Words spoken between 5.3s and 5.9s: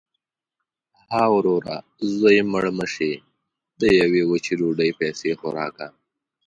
خو راکه.